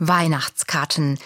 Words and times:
Weihnachtskarten. 0.00 1.18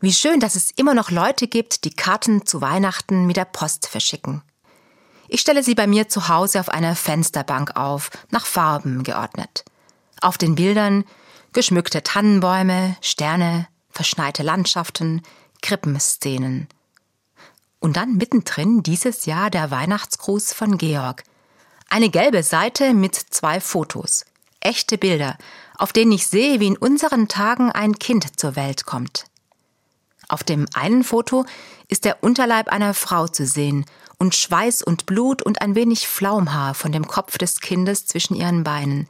Wie 0.00 0.12
schön, 0.12 0.38
dass 0.38 0.54
es 0.54 0.70
immer 0.72 0.92
noch 0.92 1.10
Leute 1.10 1.48
gibt, 1.48 1.84
die 1.84 1.90
Karten 1.90 2.44
zu 2.44 2.60
Weihnachten 2.60 3.26
mit 3.26 3.38
der 3.38 3.46
Post 3.46 3.88
verschicken. 3.88 4.42
Ich 5.28 5.40
stelle 5.40 5.62
sie 5.62 5.74
bei 5.74 5.86
mir 5.86 6.10
zu 6.10 6.28
Hause 6.28 6.60
auf 6.60 6.68
einer 6.68 6.94
Fensterbank 6.94 7.76
auf, 7.76 8.10
nach 8.30 8.44
Farben 8.44 9.02
geordnet. 9.02 9.64
Auf 10.20 10.36
den 10.36 10.56
Bildern 10.56 11.04
geschmückte 11.54 12.02
Tannenbäume, 12.02 12.96
Sterne, 13.00 13.66
verschneite 13.88 14.42
Landschaften, 14.42 15.22
Krippenszenen. 15.62 16.68
Und 17.80 17.96
dann 17.96 18.16
mittendrin 18.16 18.82
dieses 18.82 19.24
Jahr 19.24 19.48
der 19.48 19.70
Weihnachtsgruß 19.70 20.52
von 20.52 20.76
Georg. 20.76 21.24
Eine 21.88 22.10
gelbe 22.10 22.42
Seite 22.42 22.92
mit 22.92 23.14
zwei 23.14 23.58
Fotos. 23.60 24.26
Echte 24.68 24.98
Bilder, 24.98 25.38
auf 25.78 25.94
denen 25.94 26.12
ich 26.12 26.26
sehe, 26.26 26.60
wie 26.60 26.66
in 26.66 26.76
unseren 26.76 27.26
Tagen 27.26 27.72
ein 27.72 27.98
Kind 27.98 28.38
zur 28.38 28.54
Welt 28.54 28.84
kommt. 28.84 29.24
Auf 30.28 30.44
dem 30.44 30.66
einen 30.74 31.04
Foto 31.04 31.46
ist 31.88 32.04
der 32.04 32.22
Unterleib 32.22 32.68
einer 32.68 32.92
Frau 32.92 33.28
zu 33.28 33.46
sehen 33.46 33.86
und 34.18 34.34
Schweiß 34.34 34.82
und 34.82 35.06
Blut 35.06 35.40
und 35.40 35.62
ein 35.62 35.74
wenig 35.74 36.06
Flaumhaar 36.06 36.74
von 36.74 36.92
dem 36.92 37.06
Kopf 37.06 37.38
des 37.38 37.62
Kindes 37.62 38.04
zwischen 38.04 38.34
ihren 38.34 38.62
Beinen. 38.62 39.08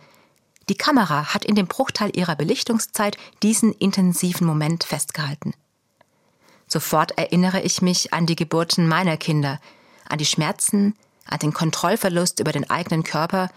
Die 0.68 0.76
Kamera 0.76 1.34
hat 1.34 1.44
in 1.44 1.56
dem 1.56 1.66
Bruchteil 1.66 2.16
ihrer 2.16 2.36
Belichtungszeit 2.36 3.16
diesen 3.42 3.72
intensiven 3.72 4.46
Moment 4.46 4.84
festgehalten. 4.84 5.54
Sofort 6.68 7.18
erinnere 7.18 7.62
ich 7.62 7.82
mich 7.82 8.12
an 8.12 8.26
die 8.26 8.36
Geburten 8.36 8.86
meiner 8.86 9.16
Kinder, 9.16 9.58
an 10.08 10.18
die 10.18 10.24
Schmerzen, 10.24 10.94
an 11.24 11.40
den 11.40 11.52
Kontrollverlust 11.52 12.38
über 12.38 12.52
den 12.52 12.70
eigenen 12.70 13.02
Körper 13.02 13.50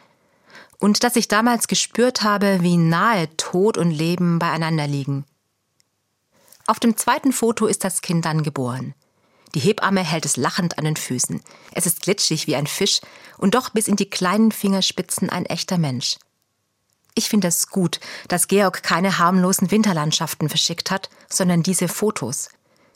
und 0.80 1.04
dass 1.04 1.16
ich 1.16 1.28
damals 1.28 1.68
gespürt 1.68 2.24
habe, 2.24 2.60
wie 2.62 2.78
nahe 2.78 3.36
Tod 3.38 3.78
und 3.78 3.92
Leben 3.92 4.40
beieinander 4.40 4.88
liegen. 4.88 5.26
Auf 6.68 6.80
dem 6.80 6.98
zweiten 6.98 7.34
Foto 7.34 7.68
ist 7.68 7.84
das 7.84 8.02
Kind 8.02 8.26
dann 8.26 8.44
geboren. 8.44 8.94
Die 9.54 9.60
Hebamme 9.60 10.04
hält 10.04 10.26
es 10.26 10.38
lachend 10.38 10.78
an 10.78 10.86
den 10.86 10.96
Füßen. 10.96 11.42
Es 11.74 11.86
ist 11.86 12.02
glitschig 12.02 12.48
wie 12.48 12.56
ein 12.56 12.68
Fisch 12.68 13.02
und 13.38 13.56
doch 13.56 13.70
bis 13.70 13.88
in 13.88 13.98
die 13.98 14.10
kleinen 14.10 14.52
Fingerspitzen 14.52 15.30
ein 15.30 15.46
echter 15.46 15.78
Mensch. 15.78 16.18
Ich 17.14 17.28
finde 17.28 17.50
es 17.50 17.68
gut, 17.68 18.00
dass 18.30 18.48
Georg 18.48 18.84
keine 18.84 19.18
harmlosen 19.18 19.70
Winterlandschaften 19.70 20.48
verschickt 20.48 20.92
hat, 20.92 21.10
sondern 21.30 21.64
diese 21.64 21.90
Fotos. 21.90 22.50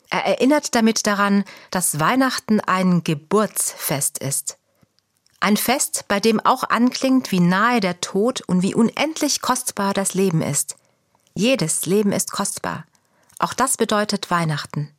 Er 0.08 0.24
erinnert 0.24 0.74
damit 0.74 1.06
daran, 1.06 1.44
dass 1.70 2.00
Weihnachten 2.00 2.60
ein 2.60 3.04
Geburtsfest 3.04 4.18
ist. 4.18 4.56
Ein 5.40 5.56
Fest, 5.56 6.04
bei 6.08 6.18
dem 6.18 6.40
auch 6.40 6.64
anklingt, 6.64 7.30
wie 7.30 7.40
nahe 7.40 7.80
der 7.80 8.00
Tod 8.00 8.40
und 8.42 8.62
wie 8.62 8.74
unendlich 8.74 9.42
kostbar 9.42 9.94
das 9.94 10.14
Leben 10.14 10.42
ist. 10.42 10.76
Jedes 11.34 11.86
Leben 11.86 12.12
ist 12.12 12.32
kostbar. 12.32 12.84
Auch 13.38 13.52
das 13.52 13.76
bedeutet 13.76 14.30
Weihnachten. 14.30 14.90